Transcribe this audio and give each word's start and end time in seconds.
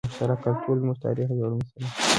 مشترک 0.09 0.37
کلتور 0.43 0.75
زموږ 0.81 0.97
تاریخ 1.05 1.27
او 1.31 1.35
ویاړونه 1.37 1.65
سره 1.69 1.77
نښلوي. 1.87 1.97